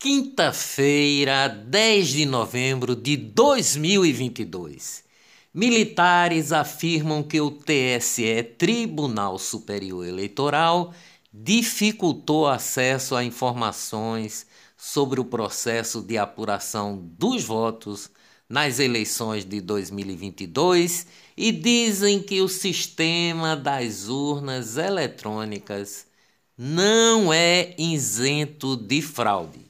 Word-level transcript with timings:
Quinta-feira, 0.00 1.48
10 1.48 2.08
de 2.10 2.24
novembro 2.24 2.94
de 2.94 3.16
2022. 3.16 5.02
Militares 5.52 6.52
afirmam 6.52 7.20
que 7.20 7.40
o 7.40 7.50
TSE, 7.50 8.44
Tribunal 8.56 9.40
Superior 9.40 10.06
Eleitoral, 10.06 10.94
dificultou 11.34 12.46
acesso 12.46 13.16
a 13.16 13.24
informações 13.24 14.46
sobre 14.76 15.18
o 15.18 15.24
processo 15.24 16.00
de 16.00 16.16
apuração 16.16 16.96
dos 17.18 17.42
votos 17.42 18.08
nas 18.48 18.78
eleições 18.78 19.44
de 19.44 19.60
2022 19.60 21.08
e 21.36 21.50
dizem 21.50 22.22
que 22.22 22.40
o 22.40 22.46
sistema 22.46 23.56
das 23.56 24.06
urnas 24.06 24.76
eletrônicas 24.76 26.06
não 26.56 27.32
é 27.32 27.74
isento 27.76 28.76
de 28.76 29.02
fraude. 29.02 29.67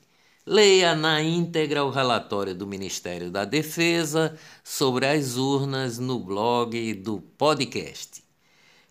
Leia 0.51 0.95
na 0.95 1.23
íntegra 1.23 1.85
o 1.85 1.91
relatório 1.91 2.55
do 2.55 2.67
Ministério 2.67 3.31
da 3.31 3.45
Defesa 3.45 4.35
sobre 4.65 5.05
as 5.05 5.37
urnas 5.37 5.99
no 5.99 6.19
blog 6.19 6.95
do 6.95 7.21
podcast. 7.21 8.25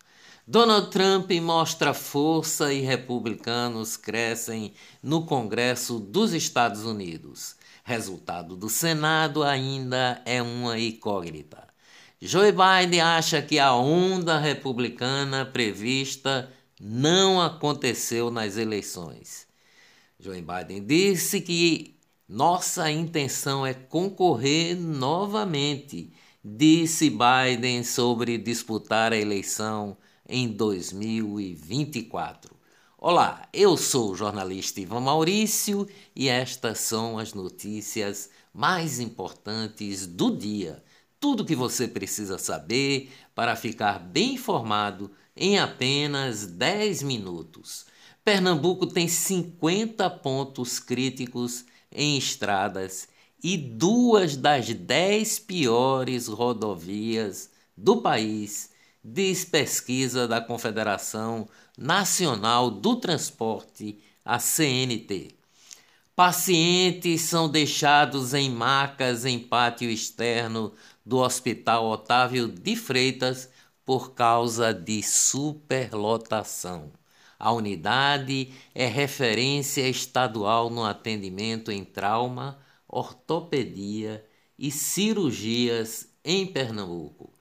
Donald 0.46 0.92
Trump 0.92 1.32
mostra 1.42 1.92
força 1.92 2.72
e 2.72 2.80
republicanos 2.80 3.96
crescem 3.96 4.72
no 5.02 5.26
Congresso 5.26 5.98
dos 5.98 6.32
Estados 6.32 6.84
Unidos. 6.84 7.56
Resultado 7.82 8.54
do 8.54 8.68
Senado 8.68 9.42
ainda 9.42 10.22
é 10.24 10.40
uma 10.40 10.78
incógnita. 10.78 11.66
Joe 12.22 12.52
Biden 12.52 13.00
acha 13.00 13.42
que 13.42 13.58
a 13.58 13.74
onda 13.74 14.38
republicana 14.38 15.44
prevista 15.44 16.48
não 16.80 17.42
aconteceu 17.42 18.30
nas 18.30 18.56
eleições. 18.56 19.46
Joe 20.18 20.40
Biden 20.40 20.82
disse 20.82 21.42
que 21.42 21.94
nossa 22.26 22.90
intenção 22.90 23.66
é 23.66 23.74
concorrer 23.74 24.74
novamente, 24.76 26.10
disse 26.42 27.10
Biden 27.10 27.84
sobre 27.84 28.38
disputar 28.38 29.12
a 29.12 29.16
eleição 29.16 29.98
em 30.26 30.48
2024. 30.48 32.58
Olá, 32.96 33.46
eu 33.52 33.76
sou 33.76 34.12
o 34.12 34.16
jornalista 34.16 34.80
Ivan 34.80 35.00
Maurício 35.00 35.86
e 36.14 36.28
estas 36.28 36.78
são 36.78 37.18
as 37.18 37.34
notícias 37.34 38.30
mais 38.54 39.00
importantes 39.00 40.06
do 40.06 40.36
dia. 40.36 40.80
Tudo 41.18 41.44
que 41.44 41.56
você 41.56 41.88
precisa 41.88 42.38
saber 42.38 43.10
para 43.34 43.56
ficar 43.56 43.98
bem 43.98 44.34
informado 44.34 45.10
em 45.36 45.58
apenas 45.58 46.46
10 46.46 47.02
minutos. 47.02 47.86
Pernambuco 48.24 48.86
tem 48.86 49.08
50 49.08 50.08
pontos 50.10 50.78
críticos 50.78 51.64
em 51.90 52.16
estradas 52.18 53.08
e 53.42 53.56
duas 53.56 54.36
das 54.36 54.68
10 54.68 55.38
piores 55.40 56.26
rodovias 56.26 57.50
do 57.76 58.02
país, 58.02 58.70
diz 59.02 59.44
pesquisa 59.44 60.28
da 60.28 60.40
Confederação 60.40 61.48
Nacional 61.76 62.70
do 62.70 62.96
Transporte, 62.96 63.98
a 64.22 64.38
CNT. 64.38 65.28
Pacientes 66.14 67.22
são 67.22 67.48
deixados 67.48 68.34
em 68.34 68.50
macas 68.50 69.24
em 69.24 69.38
pátio 69.38 69.88
externo 69.88 70.74
do 71.04 71.16
Hospital 71.16 71.86
Otávio 71.86 72.46
de 72.46 72.76
Freitas 72.76 73.48
por 73.90 74.12
causa 74.12 74.72
de 74.72 75.02
superlotação. 75.02 76.92
A 77.36 77.50
unidade 77.50 78.52
é 78.72 78.86
referência 78.86 79.88
estadual 79.88 80.70
no 80.70 80.84
atendimento 80.84 81.72
em 81.72 81.84
trauma, 81.84 82.56
ortopedia 82.86 84.24
e 84.56 84.70
cirurgias 84.70 86.08
em 86.24 86.46
Pernambuco. 86.46 87.32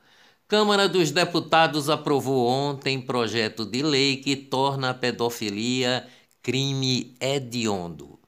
Câmara 0.47 0.89
dos 0.89 1.11
Deputados 1.11 1.87
aprovou 1.87 2.47
ontem 2.47 2.99
projeto 2.99 3.63
de 3.63 3.83
lei 3.83 4.17
que 4.17 4.35
torna 4.35 4.89
a 4.89 4.93
pedofilia 4.95 6.07
crime 6.41 7.15
hediondo. 7.21 8.19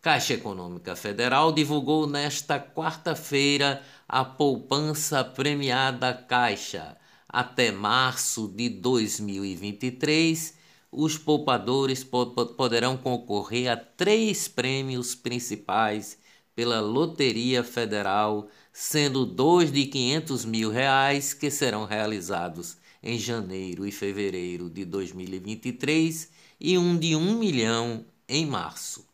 Caixa 0.00 0.32
Econômica 0.32 0.96
Federal 0.96 1.52
divulgou 1.52 2.06
nesta 2.06 2.58
quarta-feira 2.58 3.82
a 4.08 4.24
poupança 4.24 5.22
premiada 5.22 6.14
Caixa 6.14 6.96
até 7.36 7.70
março 7.70 8.48
de 8.48 8.70
2023, 8.70 10.54
os 10.90 11.18
poupadores 11.18 12.02
poderão 12.02 12.96
concorrer 12.96 13.70
a 13.70 13.76
três 13.76 14.48
prêmios 14.48 15.14
principais 15.14 16.16
pela 16.54 16.80
Loteria 16.80 17.62
Federal, 17.62 18.48
sendo 18.72 19.26
dois 19.26 19.70
de 19.70 19.84
500 19.84 20.46
mil 20.46 20.70
reais 20.70 21.34
que 21.34 21.50
serão 21.50 21.84
realizados 21.84 22.78
em 23.02 23.18
janeiro 23.18 23.86
e 23.86 23.92
fevereiro 23.92 24.70
de 24.70 24.86
2023 24.86 26.30
e 26.58 26.78
um 26.78 26.96
de 26.96 27.14
um 27.14 27.38
milhão 27.38 28.06
em 28.26 28.46
março. 28.46 29.06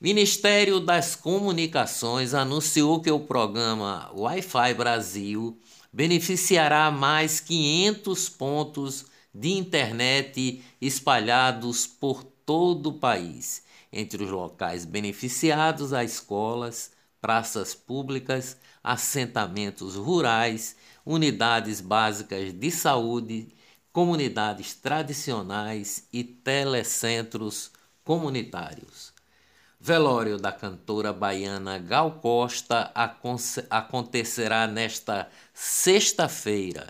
Ministério 0.00 0.80
das 0.80 1.14
Comunicações 1.14 2.32
anunciou 2.32 3.02
que 3.02 3.10
o 3.10 3.20
programa 3.20 4.10
Wi-Fi 4.14 4.72
Brasil 4.72 5.60
beneficiará 5.92 6.90
mais 6.90 7.40
500 7.40 8.28
pontos 8.28 9.06
de 9.34 9.50
internet 9.50 10.62
espalhados 10.80 11.86
por 11.86 12.24
todo 12.24 12.90
o 12.90 12.98
país. 12.98 13.62
Entre 13.92 14.22
os 14.22 14.30
locais 14.30 14.84
beneficiados, 14.84 15.92
há 15.92 16.04
escolas, 16.04 16.92
praças 17.20 17.74
públicas, 17.74 18.56
assentamentos 18.82 19.96
rurais, 19.96 20.76
unidades 21.04 21.80
básicas 21.80 22.52
de 22.52 22.70
saúde, 22.70 23.48
comunidades 23.92 24.74
tradicionais 24.74 26.06
e 26.12 26.22
telecentros 26.22 27.70
comunitários. 28.04 29.17
Velório 29.80 30.38
da 30.38 30.50
cantora 30.50 31.12
baiana 31.12 31.78
Gal 31.78 32.10
Costa 32.20 32.90
acontecerá 33.70 34.66
nesta 34.66 35.28
sexta-feira. 35.54 36.88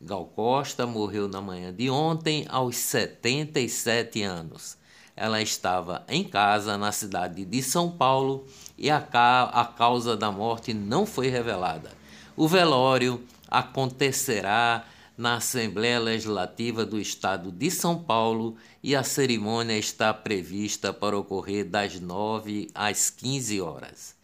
Gal 0.00 0.24
Costa 0.24 0.86
morreu 0.86 1.28
na 1.28 1.42
manhã 1.42 1.70
de 1.70 1.90
ontem 1.90 2.46
aos 2.48 2.76
77 2.76 4.22
anos. 4.22 4.78
Ela 5.14 5.42
estava 5.42 6.02
em 6.08 6.24
casa 6.24 6.78
na 6.78 6.90
cidade 6.92 7.44
de 7.44 7.62
São 7.62 7.90
Paulo 7.90 8.46
e 8.78 8.88
a, 8.88 8.96
a 8.96 9.64
causa 9.66 10.16
da 10.16 10.32
morte 10.32 10.72
não 10.72 11.04
foi 11.04 11.28
revelada. 11.28 11.90
O 12.34 12.48
velório 12.48 13.22
acontecerá 13.50 14.86
na 15.20 15.34
Assembleia 15.34 16.00
Legislativa 16.00 16.86
do 16.86 16.98
Estado 16.98 17.52
de 17.52 17.70
São 17.70 18.02
Paulo 18.02 18.56
e 18.82 18.96
a 18.96 19.02
cerimônia 19.02 19.76
está 19.76 20.14
prevista 20.14 20.94
para 20.94 21.18
ocorrer 21.18 21.68
das 21.68 22.00
9 22.00 22.70
às 22.74 23.10
15 23.10 23.60
horas. 23.60 24.16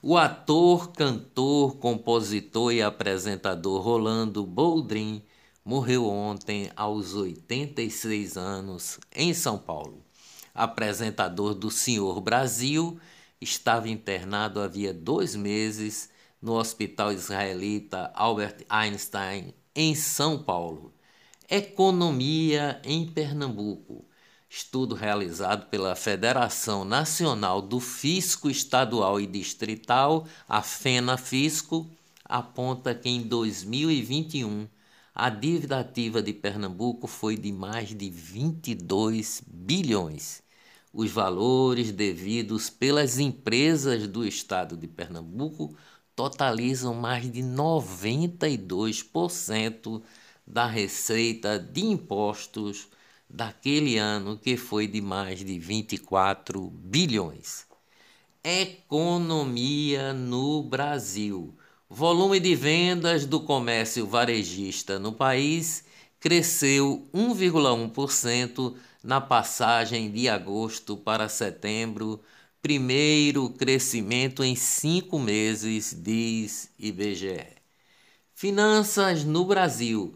O 0.00 0.16
ator, 0.16 0.92
cantor, 0.92 1.78
compositor 1.78 2.72
e 2.72 2.80
apresentador 2.80 3.82
Rolando 3.82 4.46
Boldrin 4.46 5.24
morreu 5.64 6.06
ontem 6.06 6.70
aos 6.76 7.14
86 7.14 8.36
anos 8.36 9.00
em 9.12 9.34
São 9.34 9.58
Paulo. 9.58 10.04
Apresentador 10.54 11.54
do 11.54 11.68
Senhor 11.68 12.20
Brasil, 12.20 12.96
estava 13.40 13.88
internado 13.88 14.60
havia 14.60 14.94
dois 14.94 15.34
meses 15.34 16.10
no 16.40 16.52
Hospital 16.52 17.12
Israelita 17.12 18.12
Albert 18.14 18.64
Einstein 18.68 19.52
em 19.74 19.94
São 19.94 20.38
Paulo. 20.38 20.92
Economia 21.50 22.80
em 22.84 23.06
Pernambuco. 23.06 24.04
Estudo 24.48 24.94
realizado 24.94 25.66
pela 25.66 25.96
Federação 25.96 26.84
Nacional 26.84 27.60
do 27.60 27.80
Fisco 27.80 28.48
Estadual 28.48 29.20
e 29.20 29.26
Distrital, 29.26 30.26
a 30.48 30.62
FENA 30.62 31.16
Fisco, 31.16 31.90
aponta 32.24 32.94
que 32.94 33.08
em 33.08 33.22
2021 33.22 34.68
a 35.12 35.28
dívida 35.28 35.80
ativa 35.80 36.22
de 36.22 36.32
Pernambuco 36.32 37.06
foi 37.08 37.36
de 37.36 37.52
mais 37.52 37.88
de 37.88 38.08
22 38.08 39.42
bilhões. 39.46 40.42
Os 40.92 41.10
valores 41.10 41.90
devidos 41.90 42.70
pelas 42.70 43.18
empresas 43.18 44.06
do 44.06 44.24
estado 44.24 44.76
de 44.76 44.86
Pernambuco 44.86 45.76
totalizam 46.14 46.94
mais 46.94 47.30
de 47.30 47.42
92% 47.42 50.02
da 50.46 50.66
receita 50.66 51.58
de 51.58 51.84
impostos 51.84 52.88
daquele 53.28 53.98
ano, 53.98 54.38
que 54.38 54.56
foi 54.56 54.86
de 54.86 55.00
mais 55.00 55.40
de 55.40 55.58
24 55.58 56.70
bilhões. 56.70 57.66
Economia 58.42 60.12
no 60.12 60.62
Brasil. 60.62 61.56
Volume 61.88 62.40
de 62.40 62.54
vendas 62.54 63.26
do 63.26 63.40
comércio 63.40 64.06
varejista 64.06 64.98
no 64.98 65.12
país 65.12 65.84
cresceu 66.20 67.08
1,1% 67.12 68.74
na 69.02 69.20
passagem 69.20 70.10
de 70.10 70.28
agosto 70.28 70.96
para 70.96 71.28
setembro, 71.28 72.22
primeiro 72.64 73.48
crescimento 73.50 74.42
em 74.42 74.56
cinco 74.56 75.18
meses, 75.18 75.94
diz 75.94 76.70
IBGE. 76.78 77.46
Finanças 78.34 79.22
no 79.22 79.44
Brasil. 79.44 80.14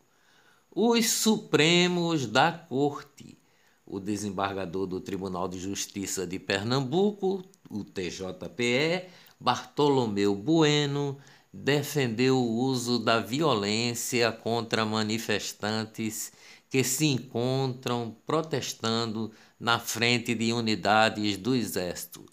os 0.76 1.10
Supremos 1.10 2.28
da 2.28 2.52
Corte. 2.52 3.40
O 3.86 3.98
desembargador 3.98 4.86
do 4.86 5.00
Tribunal 5.00 5.48
de 5.48 5.58
Justiça 5.58 6.28
de 6.28 6.38
Pernambuco, 6.38 7.46
o 7.70 7.82
TJPE, 7.86 9.06
Bartolomeu 9.40 10.36
Bueno, 10.36 11.18
defendeu 11.64 12.38
o 12.38 12.58
uso 12.58 13.00
da 13.00 13.20
violência 13.20 14.30
contra 14.32 14.86
manifestantes 14.86 16.34
que 16.70 16.84
se 16.84 17.06
encontram 17.06 18.14
protestando 18.26 19.32
na 19.58 19.80
frente 19.80 20.36
de 20.36 20.52
unidades 20.52 21.38
do 21.38 21.56
Exército. 21.56 22.26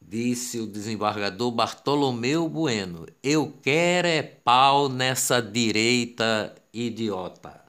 Disse 0.00 0.60
o 0.60 0.66
desembargador 0.66 1.50
Bartolomeu 1.50 2.48
Bueno: 2.48 3.06
Eu 3.22 3.52
quero 3.62 4.06
é 4.06 4.22
pau 4.22 4.90
nessa 4.90 5.40
direita 5.40 6.54
idiota. 6.72 7.64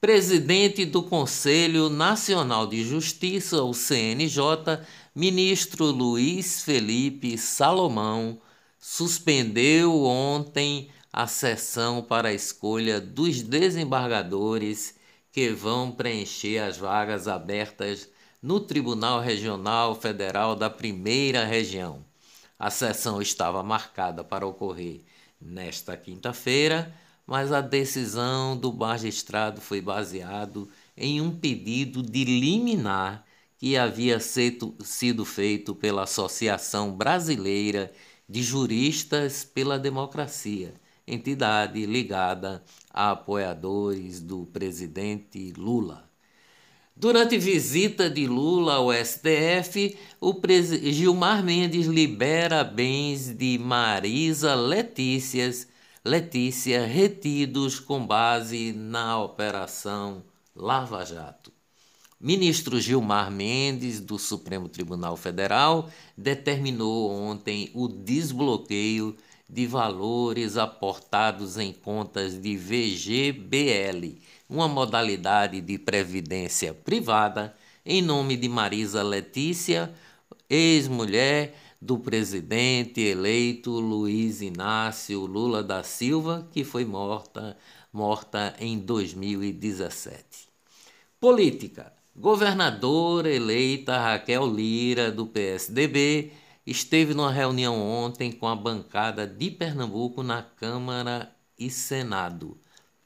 Presidente 0.00 0.84
do 0.86 1.02
Conselho 1.02 1.88
Nacional 1.88 2.66
de 2.66 2.82
Justiça, 2.82 3.62
o 3.62 3.72
CNJ, 3.74 4.80
ministro 5.14 5.84
Luiz 5.84 6.62
Felipe 6.62 7.38
Salomão, 7.38 8.40
suspendeu 8.82 10.02
ontem 10.04 10.90
a 11.12 11.28
sessão 11.28 12.02
para 12.02 12.30
a 12.30 12.34
escolha 12.34 13.00
dos 13.00 13.40
desembargadores 13.40 14.96
que 15.30 15.50
vão 15.50 15.92
preencher 15.92 16.58
as 16.58 16.76
vagas 16.76 17.28
abertas 17.28 18.08
no 18.42 18.58
Tribunal 18.58 19.20
Regional 19.20 19.94
Federal 19.94 20.56
da 20.56 20.68
Primeira 20.68 21.44
Região. 21.44 22.04
A 22.58 22.70
sessão 22.70 23.22
estava 23.22 23.62
marcada 23.62 24.24
para 24.24 24.44
ocorrer 24.44 25.02
nesta 25.40 25.96
quinta-feira 25.96 26.92
mas 27.26 27.52
a 27.52 27.60
decisão 27.60 28.56
do 28.56 28.72
magistrado 28.72 29.60
foi 29.60 29.80
baseado 29.80 30.68
em 30.96 31.20
um 31.20 31.30
pedido 31.30 32.02
de 32.02 32.24
liminar 32.24 33.24
que 33.56 33.76
havia 33.76 34.18
sido 34.18 35.24
feito 35.24 35.74
pela 35.74 36.02
Associação 36.02 36.92
Brasileira 36.92 37.86
de 37.86 38.11
Juristas 38.40 39.44
pela 39.44 39.80
Democracia, 39.80 40.72
entidade 41.04 41.84
ligada 41.84 42.62
a 42.88 43.10
apoiadores 43.10 44.20
do 44.20 44.46
presidente 44.46 45.52
Lula. 45.56 46.08
Durante 46.94 47.36
visita 47.36 48.08
de 48.08 48.28
Lula 48.28 48.74
ao 48.74 48.92
STF, 48.92 49.98
o 50.20 50.32
Gilmar 50.92 51.42
Mendes 51.42 51.86
libera 51.86 52.62
bens 52.62 53.36
de 53.36 53.58
Marisa 53.58 54.54
Letícias 54.54 55.66
Letícia 56.04 56.84
retidos 56.84 57.78
com 57.78 58.04
base 58.04 58.72
na 58.72 59.20
Operação 59.20 60.24
Lava 60.52 61.04
Jato. 61.04 61.51
Ministro 62.24 62.80
Gilmar 62.80 63.32
Mendes, 63.32 63.98
do 63.98 64.16
Supremo 64.16 64.68
Tribunal 64.68 65.16
Federal, 65.16 65.90
determinou 66.16 67.10
ontem 67.10 67.68
o 67.74 67.88
desbloqueio 67.88 69.16
de 69.50 69.66
valores 69.66 70.56
aportados 70.56 71.58
em 71.58 71.72
contas 71.72 72.40
de 72.40 72.56
VGBL, 72.56 74.20
uma 74.48 74.68
modalidade 74.68 75.60
de 75.60 75.76
previdência 75.78 76.72
privada, 76.72 77.56
em 77.84 78.00
nome 78.00 78.36
de 78.36 78.48
Marisa 78.48 79.02
Letícia, 79.02 79.92
ex-mulher 80.48 81.56
do 81.80 81.98
presidente 81.98 83.00
eleito 83.00 83.72
Luiz 83.72 84.40
Inácio 84.40 85.26
Lula 85.26 85.60
da 85.60 85.82
Silva, 85.82 86.48
que 86.52 86.62
foi 86.62 86.84
morta, 86.84 87.58
morta 87.92 88.54
em 88.60 88.78
2017. 88.78 90.22
Política. 91.18 92.01
Governadora 92.14 93.30
eleita 93.30 93.98
Raquel 93.98 94.46
Lira, 94.46 95.10
do 95.10 95.26
PSDB, 95.26 96.30
esteve 96.66 97.14
numa 97.14 97.32
reunião 97.32 97.80
ontem 97.80 98.30
com 98.30 98.46
a 98.46 98.54
bancada 98.54 99.26
de 99.26 99.50
Pernambuco 99.50 100.22
na 100.22 100.42
Câmara 100.42 101.34
e 101.58 101.70
Senado. 101.70 102.58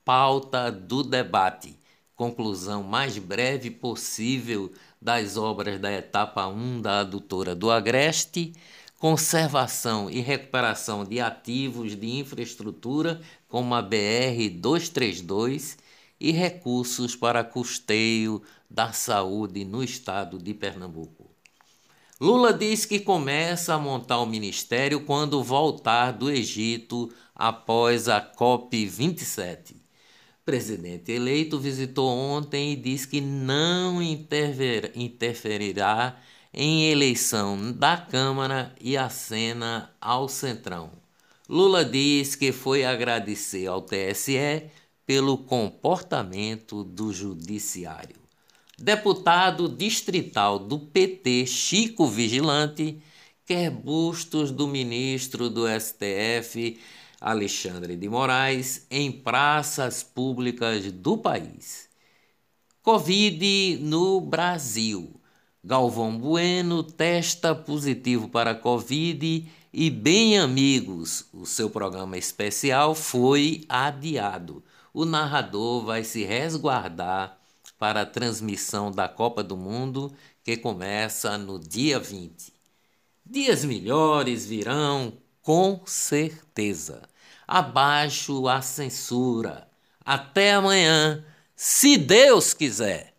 Pauta 0.05 0.73
do 0.73 1.05
debate. 1.05 1.79
Conclusão 2.17 2.83
mais 2.83 3.17
breve 3.17 3.71
possível 3.71 4.73
das 5.01 5.37
obras 5.37 5.79
da 5.79 5.93
etapa 5.93 6.49
1 6.49 6.83
da 6.83 7.01
adutora 7.01 7.55
do 7.55 7.71
Agreste, 7.71 8.55
conservação 8.99 10.11
e 10.11 10.19
recuperação 10.19 11.05
de 11.05 11.21
ativos 11.21 11.95
de 11.95 12.19
infraestrutura 12.19 13.21
como 13.47 13.73
a 13.73 13.83
BR 13.83 14.51
232 14.53 15.79
e 16.19 16.33
recursos 16.33 17.15
para 17.15 17.45
custeio 17.45 18.43
da 18.69 18.93
saúde 18.93 19.65
no 19.65 19.83
estado 19.83 20.39
de 20.39 20.55
Pernambuco. 20.55 21.31
Lula 22.21 22.53
diz 22.53 22.85
que 22.85 23.01
começa 23.01 23.75
a 23.75 23.79
montar 23.79 24.21
o 24.21 24.27
ministério 24.27 25.01
quando 25.01 25.43
voltar 25.43 26.13
do 26.13 26.31
Egito 26.31 27.13
após 27.35 28.09
a 28.09 28.21
COP 28.21 28.87
27 28.87 29.87
presidente 30.47 31.11
eleito 31.11 31.59
visitou 31.59 32.09
ontem 32.09 32.73
e 32.73 32.77
disse 32.77 33.09
que 33.09 33.21
não 33.21 34.01
interferirá 34.01 36.17
em 36.55 36.89
eleição 36.89 37.73
da 37.73 37.97
Câmara 37.97 38.73
e 38.81 38.97
acena 38.97 39.91
ao 40.01 40.29
Centrão. 40.29 40.93
Lula 41.49 41.85
diz 41.85 42.37
que 42.37 42.53
foi 42.53 42.85
agradecer 42.85 43.67
ao 43.67 43.83
TSE 43.83 44.71
pelo 45.05 45.37
comportamento 45.37 46.85
do 46.85 47.13
Judiciário. 47.13 48.25
Deputado 48.78 49.71
distrital 49.71 50.59
do 50.59 50.78
PT, 50.78 51.47
Chico 51.47 52.06
Vigilante, 52.06 53.02
quer 53.47 53.71
bustos 53.71 54.50
do 54.50 54.68
ministro 54.68 55.49
do 55.49 55.64
STF 55.66 56.78
Alexandre 57.18 57.97
de 57.97 58.06
Moraes 58.06 58.87
em 58.90 59.11
praças 59.11 60.02
públicas 60.02 60.92
do 60.92 61.16
país. 61.16 61.88
Covid 62.83 63.78
no 63.80 64.21
Brasil. 64.21 65.18
Galvão 65.64 66.18
Bueno 66.18 66.83
testa 66.83 67.54
positivo 67.54 68.28
para 68.28 68.54
Covid 68.54 69.50
e 69.73 69.90
bem 69.90 70.38
amigos, 70.38 71.25
o 71.33 71.47
seu 71.47 71.71
programa 71.71 72.18
especial 72.18 72.95
foi 72.95 73.64
adiado. 73.71 74.62
O 74.92 75.06
narrador 75.06 75.83
vai 75.83 76.04
se 76.04 76.25
resguardar 76.25 77.46
para 77.78 78.02
a 78.02 78.06
transmissão 78.06 78.90
da 78.90 79.09
Copa 79.09 79.42
do 79.42 79.56
Mundo, 79.56 80.12
que 80.42 80.56
começa 80.56 81.37
no 81.37 81.59
dia 81.59 81.99
20. 81.99 82.52
Dias 83.25 83.64
melhores 83.64 84.47
virão, 84.47 85.12
com 85.42 85.80
certeza. 85.85 87.02
Abaixo 87.47 88.49
a 88.49 88.62
censura. 88.62 89.68
Até 90.04 90.54
amanhã, 90.54 91.25
se 91.54 91.97
Deus 91.97 92.54
quiser. 92.54 93.16